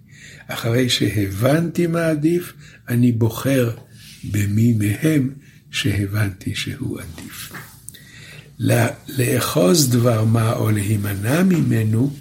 אחרי 0.48 0.90
שהבנתי 0.90 1.86
מה 1.86 2.06
עדיף, 2.06 2.52
אני 2.88 3.12
בוחר 3.12 3.76
במי 4.30 4.72
מהם 4.72 5.30
שהבנתי 5.70 6.54
שהוא 6.54 7.00
עדיף. 7.00 7.52
לאחוז 9.08 9.90
דבר 9.90 10.24
מה 10.24 10.52
או 10.52 10.70
להימנע 10.70 11.42
ממנו, 11.42 12.16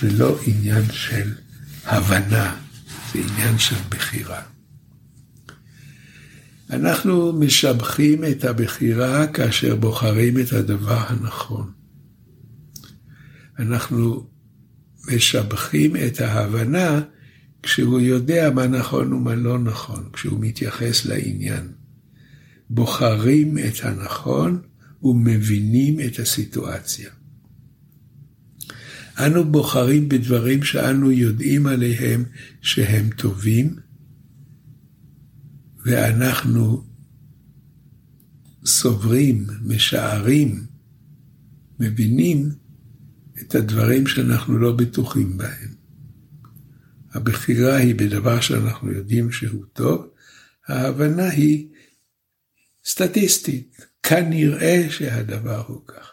זה 0.00 0.10
לא 0.10 0.38
עניין 0.46 0.84
של 0.92 1.32
הבנה, 1.84 2.56
זה 3.12 3.18
עניין 3.18 3.58
של 3.58 3.76
בחירה. 3.88 4.42
אנחנו 6.70 7.32
משבחים 7.32 8.24
את 8.24 8.44
הבחירה 8.44 9.26
כאשר 9.26 9.76
בוחרים 9.76 10.38
את 10.38 10.52
הדבר 10.52 11.02
הנכון. 11.08 11.70
אנחנו 13.58 14.26
משבחים 15.12 15.96
את 15.96 16.20
ההבנה 16.20 17.00
כשהוא 17.62 18.00
יודע 18.00 18.50
מה 18.54 18.66
נכון 18.66 19.12
ומה 19.12 19.34
לא 19.34 19.58
נכון, 19.58 20.08
כשהוא 20.12 20.38
מתייחס 20.40 21.06
לעניין. 21.06 21.72
בוחרים 22.70 23.58
את 23.58 23.74
הנכון 23.82 24.60
ומבינים 25.02 26.00
את 26.00 26.18
הסיטואציה. 26.18 27.10
אנו 29.18 29.52
בוחרים 29.52 30.08
בדברים 30.08 30.62
שאנו 30.62 31.10
יודעים 31.10 31.66
עליהם 31.66 32.24
שהם 32.60 33.10
טובים, 33.16 33.76
ואנחנו 35.86 36.84
סוברים, 38.64 39.46
משערים, 39.62 40.66
מבינים 41.80 42.48
את 43.40 43.54
הדברים 43.54 44.06
שאנחנו 44.06 44.58
לא 44.58 44.72
בטוחים 44.72 45.36
בהם. 45.36 45.79
הבחירה 47.12 47.76
היא 47.76 47.94
בדבר 47.94 48.40
שאנחנו 48.40 48.92
יודעים 48.92 49.32
שהוא 49.32 49.64
טוב, 49.72 50.10
ההבנה 50.68 51.28
היא 51.28 51.68
סטטיסטית, 52.84 53.86
כנראה 54.02 54.86
שהדבר 54.90 55.62
הוא 55.66 55.86
כך. 55.86 56.12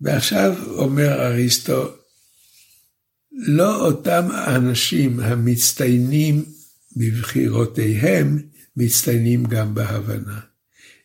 ועכשיו 0.00 0.54
אומר 0.68 1.12
אריסטו, 1.26 1.96
לא 3.32 3.86
אותם 3.86 4.28
אנשים 4.56 5.20
המצטיינים 5.20 6.44
בבחירותיהם, 6.96 8.38
מצטיינים 8.76 9.44
גם 9.44 9.74
בהבנה. 9.74 10.40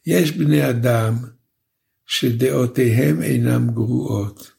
יש 0.06 0.32
בני 0.32 0.70
אדם 0.70 1.16
שדעותיהם 2.06 3.22
אינם 3.22 3.72
גרועות, 3.74 4.52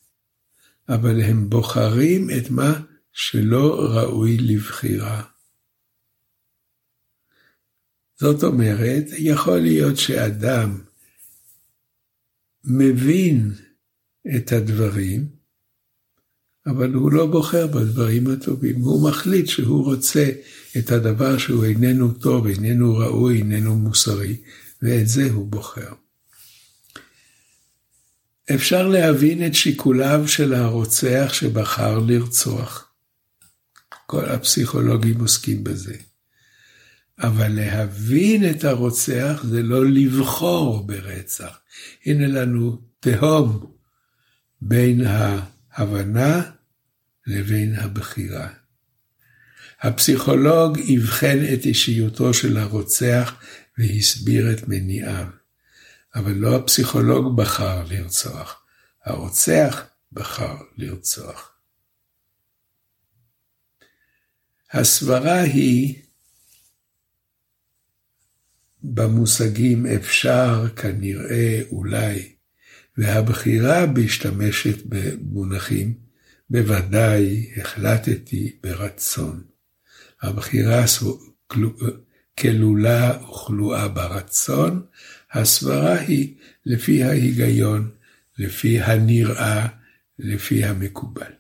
אבל 0.89 1.21
הם 1.21 1.51
בוחרים 1.51 2.29
את 2.31 2.51
מה 2.51 2.81
שלא 3.13 3.81
ראוי 3.95 4.37
לבחירה. 4.39 5.23
זאת 8.21 8.45
אומרת, 8.45 9.05
יכול 9.19 9.59
להיות 9.59 9.97
שאדם 9.97 10.79
מבין 12.65 13.53
את 14.37 14.53
הדברים, 14.53 15.29
אבל 16.67 16.95
הוא 16.95 17.13
לא 17.13 17.27
בוחר 17.27 17.67
בדברים 17.67 18.27
הטובים. 18.27 18.81
הוא 18.81 19.09
מחליט 19.09 19.47
שהוא 19.47 19.85
רוצה 19.85 20.31
את 20.79 20.91
הדבר 20.91 21.39
שהוא 21.39 21.65
איננו 21.65 22.13
טוב, 22.13 22.47
איננו 22.47 22.97
ראוי, 22.97 23.39
איננו 23.39 23.79
מוסרי, 23.79 24.37
ואת 24.83 25.09
זה 25.09 25.31
הוא 25.33 25.47
בוחר. 25.47 26.02
אפשר 28.55 28.89
להבין 28.89 29.47
את 29.47 29.55
שיקוליו 29.55 30.29
של 30.29 30.55
הרוצח 30.55 31.31
שבחר 31.33 31.99
לרצוח. 31.99 32.93
כל 34.07 34.25
הפסיכולוגים 34.25 35.21
עוסקים 35.21 35.65
בזה. 35.65 35.95
אבל 37.19 37.49
להבין 37.49 38.51
את 38.51 38.65
הרוצח 38.65 39.41
זה 39.45 39.63
לא 39.63 39.87
לבחור 39.87 40.87
ברצח. 40.87 41.59
הנה 42.07 42.27
לנו 42.27 42.83
תהום 43.01 43.73
בין 44.61 45.01
ההבנה 45.07 46.43
לבין 47.27 47.75
הבחירה. 47.77 48.49
הפסיכולוג 49.81 50.79
אבחן 50.97 51.39
את 51.55 51.67
אישיותו 51.67 52.35
של 52.35 52.57
הרוצח 52.57 53.35
והסביר 53.79 54.53
את 54.53 54.69
מניעיו. 54.69 55.42
אבל 56.15 56.33
לא 56.33 56.57
הפסיכולוג 56.57 57.37
בחר 57.37 57.85
לרצוח, 57.89 58.65
הרוצח 59.05 59.87
בחר 60.13 60.57
לרצוח. 60.77 61.53
הסברה 64.73 65.41
היא 65.41 66.03
במושגים 68.83 69.87
אפשר, 69.87 70.69
כנראה, 70.77 71.61
אולי, 71.71 72.33
והבחירה 72.99 73.87
בהשתמשת 73.87 74.83
במונחים 74.87 75.95
בוודאי, 76.51 77.51
החלטתי, 77.57 78.57
ברצון. 78.63 79.45
הבחירה 80.23 80.85
כלולה 82.35 83.19
וכלואה 83.23 83.89
ברצון, 83.89 84.87
הסברה 85.33 85.99
היא 85.99 86.35
לפי 86.67 87.05
ההיגיון, 87.05 87.91
לפי 88.39 88.81
הנראה, 88.81 89.67
לפי 90.19 90.65
המקובל. 90.65 91.33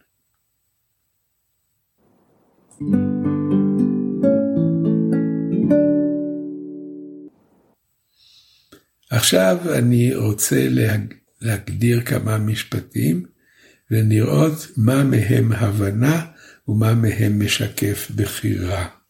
עכשיו 9.11 9.59
אני 9.79 10.15
רוצה 10.15 10.69
להגדיר 11.41 12.01
כמה 12.01 12.39
משפטים 12.39 13.27
ולראות 13.91 14.67
מה 14.77 15.05
מהם 15.05 15.53
הבנה 15.53 16.27
ומה 16.69 16.95
מהם 16.95 17.45
משקף 17.45 18.11
בחירה. 18.17 19.02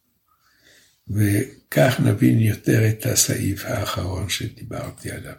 וכך 1.09 2.01
נבין 2.01 2.39
יותר 2.39 2.89
את 2.89 3.07
הסעיף 3.07 3.65
האחרון 3.65 4.29
שדיברתי 4.29 5.11
עליו. 5.11 5.35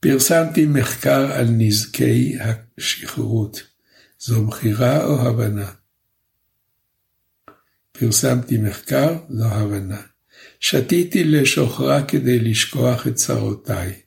פרסמתי 0.00 0.66
מחקר 0.66 1.32
על 1.32 1.46
נזקי 1.50 2.36
השחררות. 2.40 3.62
זו 4.18 4.46
בחירה 4.46 5.04
או 5.04 5.28
הבנה? 5.28 5.72
פרסמתי 7.92 8.58
מחקר, 8.58 9.18
זו 9.28 9.46
הבנה. 9.46 10.02
שתיתי 10.60 11.24
לשוכרה 11.24 12.06
כדי 12.06 12.38
לשכוח 12.38 13.06
את 13.06 13.14
צרותיי. 13.14 14.00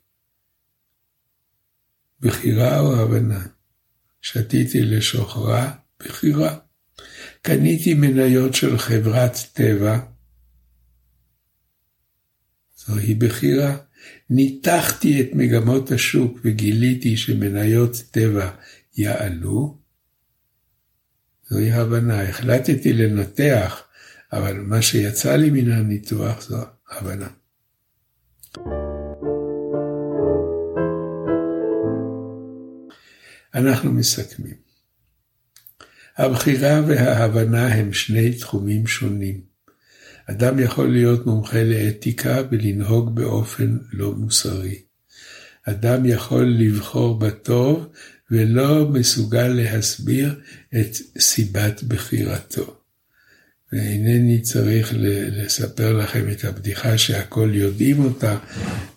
בחירה 2.20 2.80
או 2.80 3.00
הבנה? 3.00 3.46
שתיתי 4.22 4.82
לשוכרה, 4.82 5.72
בחירה. 6.00 6.58
קניתי 7.42 7.94
מניות 7.94 8.54
של 8.54 8.78
חברת 8.78 9.36
טבע, 9.52 9.98
זוהי 12.92 13.14
בחירה. 13.14 13.76
ניתחתי 14.30 15.20
את 15.20 15.26
מגמות 15.32 15.92
השוק 15.92 16.38
וגיליתי 16.44 17.16
שמניות 17.16 18.02
טבע 18.10 18.50
יעלו, 18.96 19.78
זוהי 21.48 21.72
הבנה. 21.72 22.22
החלטתי 22.22 22.92
לנתח, 22.92 23.82
אבל 24.32 24.60
מה 24.60 24.82
שיצא 24.82 25.36
לי 25.36 25.50
מן 25.50 25.72
הניתוח 25.72 26.42
זו 26.42 26.64
הבנה. 26.90 27.28
אנחנו 33.54 33.92
מסכמים. 33.92 34.56
הבחירה 36.16 36.80
וההבנה 36.86 37.66
הם 37.66 37.92
שני 37.92 38.38
תחומים 38.38 38.86
שונים. 38.86 39.51
אדם 40.26 40.58
יכול 40.58 40.92
להיות 40.92 41.26
מומחה 41.26 41.62
לאתיקה 41.62 42.42
ולנהוג 42.50 43.14
באופן 43.16 43.78
לא 43.92 44.14
מוסרי. 44.14 44.78
אדם 45.64 46.06
יכול 46.06 46.44
לבחור 46.44 47.18
בטוב 47.18 47.88
ולא 48.30 48.88
מסוגל 48.88 49.48
להסביר 49.48 50.40
את 50.80 50.96
סיבת 51.18 51.82
בחירתו. 51.82 52.76
ואינני 53.72 54.40
צריך 54.40 54.94
לספר 54.96 55.92
לכם 55.92 56.30
את 56.30 56.44
הבדיחה 56.44 56.98
שהכל 56.98 57.50
יודעים 57.54 58.04
אותה 58.04 58.38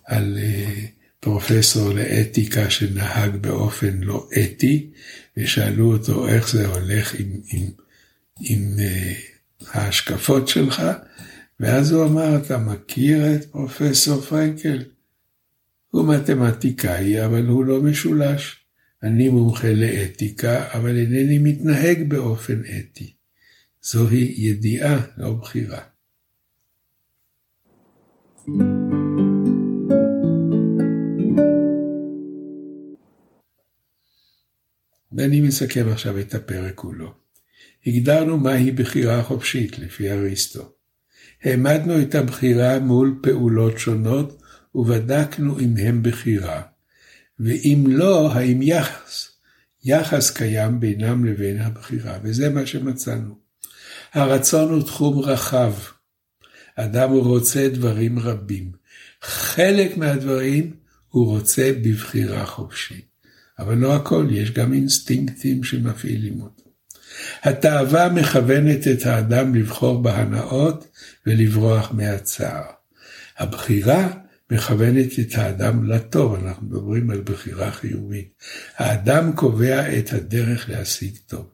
על 0.04 0.38
אה, 0.38 0.74
פרופסור 1.20 1.92
לאתיקה 1.92 2.70
שנהג 2.70 3.36
באופן 3.36 3.98
לא 4.00 4.28
אתי, 4.42 4.90
ושאלו 5.36 5.92
אותו 5.92 6.28
איך 6.28 6.48
זה 6.50 6.66
הולך 6.66 7.14
עם, 7.14 7.40
עם, 7.52 7.70
עם 8.40 8.74
uh, 8.76 9.35
ההשקפות 9.68 10.48
שלך, 10.48 10.82
ואז 11.60 11.92
הוא 11.92 12.04
אמר, 12.04 12.36
אתה 12.36 12.58
מכיר 12.58 13.34
את 13.34 13.44
פרופסור 13.44 14.20
פרנקל? 14.20 14.82
הוא 15.90 16.14
מתמטיקאי, 16.14 17.24
אבל 17.24 17.46
הוא 17.46 17.64
לא 17.64 17.82
משולש. 17.82 18.66
אני 19.02 19.28
מומחה 19.28 19.72
לאתיקה, 19.72 20.72
אבל 20.72 20.96
אינני 20.96 21.38
מתנהג 21.38 22.08
באופן 22.08 22.60
אתי. 22.60 23.14
זוהי 23.82 24.34
ידיעה, 24.36 25.06
לא 25.16 25.32
בחירה. 25.32 25.80
ואני 35.12 35.40
מסכם 35.40 35.88
עכשיו 35.92 36.20
את 36.20 36.34
הפרק 36.34 36.74
כולו. 36.74 37.25
הגדרנו 37.86 38.38
מהי 38.38 38.70
בחירה 38.70 39.22
חופשית 39.22 39.78
לפי 39.78 40.10
אריסטו. 40.10 40.72
העמדנו 41.44 42.02
את 42.02 42.14
הבחירה 42.14 42.78
מול 42.78 43.18
פעולות 43.22 43.78
שונות 43.78 44.42
ובדקנו 44.74 45.60
אם 45.60 45.74
הם 45.76 46.02
בחירה, 46.02 46.62
ואם 47.40 47.84
לא, 47.88 48.32
האם 48.32 48.62
יחס. 48.62 49.28
יחס 49.84 50.30
קיים 50.30 50.80
בינם 50.80 51.24
לבין 51.24 51.60
הבחירה, 51.60 52.18
וזה 52.22 52.50
מה 52.50 52.66
שמצאנו. 52.66 53.38
הרצון 54.12 54.72
הוא 54.72 54.82
תחום 54.82 55.18
רחב. 55.18 55.72
אדם 56.76 57.12
רוצה 57.12 57.68
דברים 57.68 58.18
רבים. 58.18 58.72
חלק 59.22 59.96
מהדברים 59.96 60.76
הוא 61.08 61.26
רוצה 61.26 61.72
בבחירה 61.82 62.46
חופשית. 62.46 63.06
אבל 63.58 63.74
לא 63.74 63.96
הכל, 63.96 64.26
יש 64.30 64.50
גם 64.50 64.72
אינסטינקטים 64.72 65.64
שמפעילים 65.64 66.40
אותו. 66.40 66.65
התאווה 67.42 68.08
מכוונת 68.08 68.88
את 68.88 69.06
האדם 69.06 69.54
לבחור 69.54 70.02
בהנאות 70.02 70.88
ולברוח 71.26 71.92
מהצער. 71.92 72.64
הבחירה 73.38 74.08
מכוונת 74.50 75.18
את 75.18 75.34
האדם 75.34 75.90
לטוב, 75.90 76.44
אנחנו 76.44 76.66
מדברים 76.66 77.10
על 77.10 77.20
בחירה 77.20 77.70
חיובית. 77.70 78.28
האדם 78.76 79.32
קובע 79.32 79.98
את 79.98 80.12
הדרך 80.12 80.70
להשיג 80.70 81.16
טוב. 81.26 81.50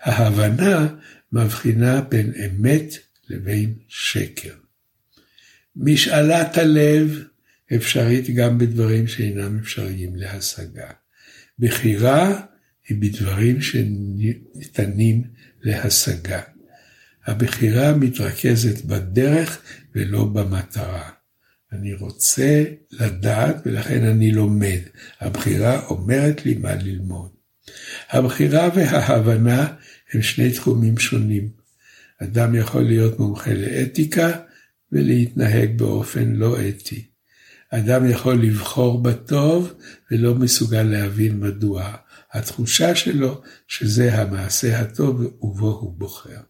ההבנה 0.00 0.88
מבחינה 1.32 2.00
בין 2.00 2.32
אמת 2.46 2.94
לבין 3.28 3.74
שקר. 3.88 4.54
משאלת 5.76 6.58
הלב 6.58 7.24
אפשרית 7.76 8.30
גם 8.30 8.58
בדברים 8.58 9.06
שאינם 9.06 9.58
אפשריים 9.58 10.16
להשגה. 10.16 10.90
בחירה 11.58 12.40
היא 12.88 12.96
בדברים 13.00 13.62
שניתנים 13.62 15.22
להשגה. 15.62 16.40
הבחירה 17.26 17.94
מתרכזת 17.94 18.84
בדרך 18.84 19.62
ולא 19.94 20.24
במטרה. 20.24 21.10
אני 21.72 21.94
רוצה 21.94 22.64
לדעת 22.92 23.56
ולכן 23.66 24.04
אני 24.04 24.32
לומד. 24.32 24.78
הבחירה 25.20 25.86
אומרת 25.86 26.46
לי 26.46 26.54
מה 26.54 26.74
ללמוד. 26.74 27.30
הבחירה 28.10 28.68
וההבנה 28.74 29.66
הם 30.12 30.22
שני 30.22 30.52
תחומים 30.52 30.98
שונים. 30.98 31.48
אדם 32.22 32.54
יכול 32.54 32.82
להיות 32.82 33.18
מומחה 33.18 33.54
לאתיקה 33.54 34.30
ולהתנהג 34.92 35.78
באופן 35.78 36.32
לא 36.32 36.56
אתי. 36.68 37.04
אדם 37.70 38.10
יכול 38.10 38.42
לבחור 38.42 39.02
בטוב 39.02 39.74
ולא 40.10 40.34
מסוגל 40.34 40.82
להבין 40.82 41.40
מדוע. 41.40 41.96
התחושה 42.32 42.94
שלו 42.94 43.42
שזה 43.68 44.14
המעשה 44.14 44.80
הטוב 44.80 45.20
ובו 45.42 45.70
הוא 45.70 45.92
בוחר. 45.92 46.40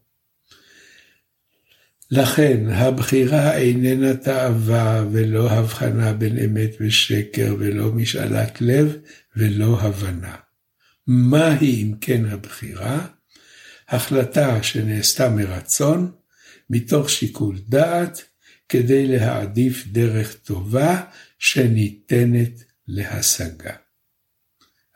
לכן 2.11 2.69
הבחירה 2.69 3.57
איננה 3.57 4.13
תאווה 4.13 5.05
ולא 5.11 5.51
הבחנה 5.51 6.13
בין 6.13 6.39
אמת 6.39 6.71
ושקר 6.79 7.55
ולא 7.59 7.91
משאלת 7.91 8.61
לב 8.61 8.97
ולא 9.35 9.81
הבנה. 9.81 10.35
מהי 11.07 11.83
אם 11.83 11.93
כן 12.01 12.25
הבחירה? 12.25 13.07
החלטה 13.89 14.63
שנעשתה 14.63 15.29
מרצון, 15.29 16.11
מתוך 16.69 17.09
שיקול 17.09 17.57
דעת, 17.67 18.23
כדי 18.69 19.07
להעדיף 19.07 19.87
דרך 19.87 20.33
טובה 20.33 21.01
שניתנת 21.39 22.63
להשגה. 22.87 23.73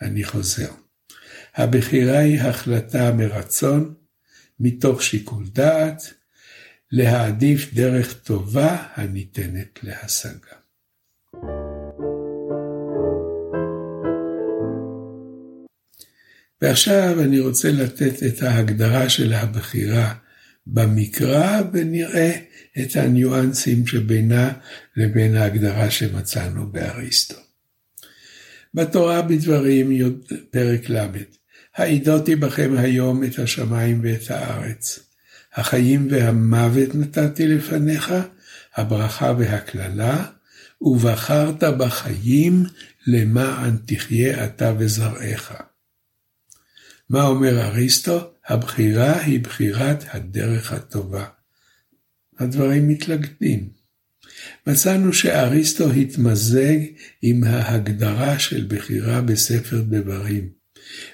אני 0.04 0.24
חוזר. 0.24 0.72
הבחירה 1.56 2.18
היא 2.18 2.42
החלטה 2.42 3.12
מרצון, 3.14 3.94
מתוך 4.60 5.04
שיקול 5.04 5.46
דעת, 5.48 6.14
להעדיף 6.92 7.74
דרך 7.74 8.14
טובה 8.14 8.88
הניתנת 8.96 9.80
להשגה. 9.84 10.56
ועכשיו 16.62 17.22
אני 17.22 17.40
רוצה 17.40 17.72
לתת 17.72 18.24
את 18.24 18.42
ההגדרה 18.42 19.10
של 19.10 19.34
הבחירה 19.34 20.14
במקרא 20.68 21.62
ונראה 21.74 22.32
את 22.82 22.96
הניואנסים 22.96 23.88
שבינה 23.88 24.54
לבין 24.96 25.36
ההגדרה 25.36 25.92
שמצאנו 25.92 26.72
באריסטו. 26.72 27.43
בתורה 28.74 29.22
בדברים, 29.22 29.92
פרק 30.52 30.90
ל', 30.90 31.08
העידותי 31.76 32.36
בכם 32.36 32.74
היום 32.78 33.24
את 33.24 33.40
השמיים 33.40 34.00
ואת 34.04 34.32
הארץ. 34.32 35.00
החיים 35.54 36.08
והמוות 36.12 36.96
נתתי 36.96 37.48
לפניך, 37.48 38.14
הברכה 38.76 39.34
והקללה, 39.38 40.26
ובחרת 40.82 41.64
בחיים 41.64 42.64
למען 43.08 43.78
תחיה 43.86 44.46
אתה 44.46 44.74
וזרעך. 44.78 45.52
מה 47.10 47.24
אומר 47.24 47.62
אריסטו? 47.62 48.20
הבחירה 48.48 49.20
היא 49.22 49.40
בחירת 49.40 50.04
הדרך 50.08 50.74
הטובה. 50.74 51.26
הדברים 52.40 52.88
מתלכדים. 52.88 53.83
מצאנו 54.68 55.14
שאריסטו 55.14 55.92
התמזג 55.92 56.78
עם 57.22 57.44
ההגדרה 57.44 58.40
של 58.40 58.66
בחירה 58.70 59.22
בספר 59.22 59.82
דברים. 59.82 60.50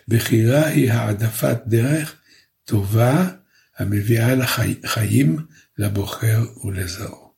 בחירה 0.07 0.67
היא 0.67 0.91
העדפת 0.91 1.57
דרך 1.67 2.15
טובה 2.65 3.29
המביאה 3.77 4.35
לחיים 4.35 5.37
לבוחר 5.77 6.45
ולזרעו. 6.65 7.29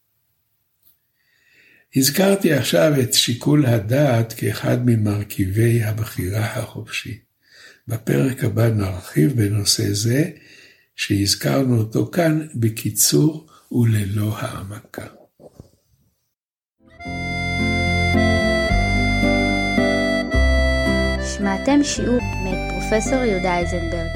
הזכרתי 1.95 2.53
עכשיו 2.53 2.93
את 3.01 3.13
שיקול 3.13 3.65
הדעת 3.65 4.33
כאחד 4.33 4.77
ממרכיבי 4.85 5.83
הבחירה 5.83 6.45
החופשית. 6.45 7.31
בפרק 7.87 8.43
הבא 8.43 8.69
נרחיב 8.69 9.31
בנושא 9.35 9.93
זה, 9.93 10.29
שהזכרנו 10.95 11.77
אותו 11.77 12.11
כאן 12.11 12.47
בקיצור 12.55 13.47
וללא 13.71 14.37
העמקה. 14.37 15.20
שמעתם 21.41 21.83
שיעור 21.83 22.19
מאת 22.43 22.71
פרופסור 22.71 23.23
יהודה 23.23 23.57
איזנברג. 23.57 24.09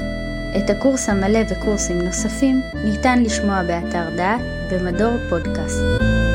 את 0.58 0.70
הקורס 0.70 1.08
המלא 1.08 1.38
וקורסים 1.48 1.98
נוספים 1.98 2.62
ניתן 2.84 3.22
לשמוע 3.22 3.62
באתר 3.62 4.10
דעת 4.16 4.40
במדור 4.70 5.16
פודקאסט. 5.28 6.25